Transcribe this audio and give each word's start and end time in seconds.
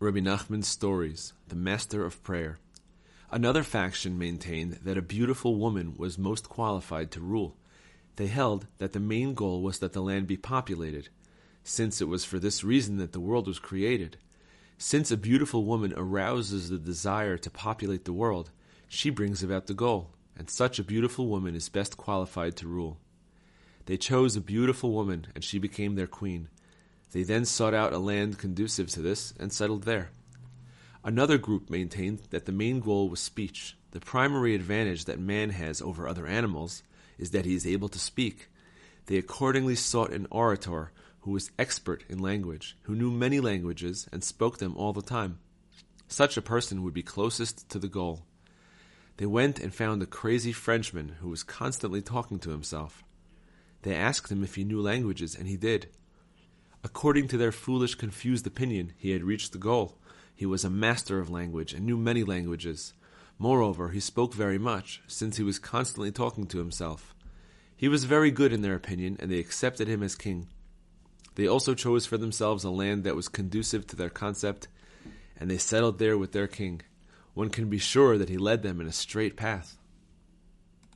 Rabbi 0.00 0.20
Nachman's 0.20 0.68
stories, 0.68 1.32
the 1.48 1.56
master 1.56 2.04
of 2.04 2.22
prayer. 2.22 2.60
Another 3.32 3.64
faction 3.64 4.16
maintained 4.16 4.74
that 4.84 4.96
a 4.96 5.02
beautiful 5.02 5.56
woman 5.56 5.94
was 5.96 6.16
most 6.16 6.48
qualified 6.48 7.10
to 7.10 7.20
rule. 7.20 7.56
They 8.14 8.28
held 8.28 8.68
that 8.78 8.92
the 8.92 9.00
main 9.00 9.34
goal 9.34 9.60
was 9.60 9.80
that 9.80 9.94
the 9.94 10.00
land 10.00 10.28
be 10.28 10.36
populated, 10.36 11.08
since 11.64 12.00
it 12.00 12.06
was 12.06 12.24
for 12.24 12.38
this 12.38 12.62
reason 12.62 12.98
that 12.98 13.10
the 13.10 13.18
world 13.18 13.48
was 13.48 13.58
created. 13.58 14.18
Since 14.76 15.10
a 15.10 15.16
beautiful 15.16 15.64
woman 15.64 15.92
arouses 15.96 16.68
the 16.68 16.78
desire 16.78 17.36
to 17.36 17.50
populate 17.50 18.04
the 18.04 18.12
world, 18.12 18.52
she 18.86 19.10
brings 19.10 19.42
about 19.42 19.66
the 19.66 19.74
goal, 19.74 20.10
and 20.36 20.48
such 20.48 20.78
a 20.78 20.84
beautiful 20.84 21.26
woman 21.26 21.56
is 21.56 21.68
best 21.68 21.96
qualified 21.96 22.54
to 22.58 22.68
rule. 22.68 22.98
They 23.86 23.96
chose 23.96 24.36
a 24.36 24.40
beautiful 24.40 24.92
woman, 24.92 25.26
and 25.34 25.42
she 25.42 25.58
became 25.58 25.96
their 25.96 26.06
queen. 26.06 26.50
They 27.12 27.22
then 27.22 27.44
sought 27.44 27.74
out 27.74 27.92
a 27.92 27.98
land 27.98 28.38
conducive 28.38 28.88
to 28.90 29.00
this 29.00 29.32
and 29.38 29.52
settled 29.52 29.84
there. 29.84 30.10
Another 31.04 31.38
group 31.38 31.70
maintained 31.70 32.20
that 32.30 32.44
the 32.44 32.52
main 32.52 32.80
goal 32.80 33.08
was 33.08 33.20
speech. 33.20 33.76
The 33.92 34.00
primary 34.00 34.54
advantage 34.54 35.06
that 35.06 35.18
man 35.18 35.50
has 35.50 35.80
over 35.80 36.06
other 36.06 36.26
animals 36.26 36.82
is 37.18 37.30
that 37.30 37.46
he 37.46 37.54
is 37.54 37.66
able 37.66 37.88
to 37.88 37.98
speak. 37.98 38.48
They 39.06 39.16
accordingly 39.16 39.74
sought 39.74 40.12
an 40.12 40.26
orator 40.30 40.92
who 41.20 41.30
was 41.30 41.50
expert 41.58 42.04
in 42.08 42.18
language, 42.18 42.76
who 42.82 42.94
knew 42.94 43.10
many 43.10 43.40
languages 43.40 44.06
and 44.12 44.22
spoke 44.22 44.58
them 44.58 44.76
all 44.76 44.92
the 44.92 45.02
time. 45.02 45.38
Such 46.08 46.36
a 46.36 46.42
person 46.42 46.82
would 46.82 46.94
be 46.94 47.02
closest 47.02 47.68
to 47.70 47.78
the 47.78 47.88
goal. 47.88 48.22
They 49.16 49.26
went 49.26 49.58
and 49.58 49.74
found 49.74 50.02
a 50.02 50.06
crazy 50.06 50.52
Frenchman 50.52 51.16
who 51.20 51.28
was 51.28 51.42
constantly 51.42 52.02
talking 52.02 52.38
to 52.40 52.50
himself. 52.50 53.02
They 53.82 53.94
asked 53.94 54.30
him 54.30 54.44
if 54.44 54.54
he 54.54 54.64
knew 54.64 54.80
languages, 54.80 55.34
and 55.34 55.48
he 55.48 55.56
did. 55.56 55.88
According 56.84 57.28
to 57.28 57.36
their 57.36 57.52
foolish, 57.52 57.96
confused 57.96 58.46
opinion, 58.46 58.92
he 58.96 59.10
had 59.10 59.24
reached 59.24 59.52
the 59.52 59.58
goal. 59.58 59.98
He 60.34 60.46
was 60.46 60.64
a 60.64 60.70
master 60.70 61.18
of 61.18 61.30
language 61.30 61.72
and 61.72 61.84
knew 61.84 61.96
many 61.96 62.22
languages. 62.22 62.92
Moreover, 63.38 63.90
he 63.90 64.00
spoke 64.00 64.34
very 64.34 64.58
much, 64.58 65.00
since 65.06 65.36
he 65.36 65.42
was 65.42 65.58
constantly 65.58 66.12
talking 66.12 66.46
to 66.46 66.58
himself. 66.58 67.14
He 67.76 67.88
was 67.88 68.04
very 68.04 68.30
good 68.30 68.52
in 68.52 68.62
their 68.62 68.74
opinion, 68.74 69.16
and 69.20 69.30
they 69.30 69.38
accepted 69.38 69.88
him 69.88 70.02
as 70.02 70.14
king. 70.14 70.48
They 71.36 71.46
also 71.46 71.74
chose 71.74 72.06
for 72.06 72.18
themselves 72.18 72.64
a 72.64 72.70
land 72.70 73.04
that 73.04 73.14
was 73.14 73.28
conducive 73.28 73.86
to 73.88 73.96
their 73.96 74.10
concept, 74.10 74.66
and 75.36 75.48
they 75.48 75.58
settled 75.58 76.00
there 76.00 76.18
with 76.18 76.32
their 76.32 76.48
king. 76.48 76.82
One 77.34 77.50
can 77.50 77.70
be 77.70 77.78
sure 77.78 78.18
that 78.18 78.28
he 78.28 78.36
led 78.36 78.64
them 78.64 78.80
in 78.80 78.88
a 78.88 78.92
straight 78.92 79.36
path. 79.36 79.77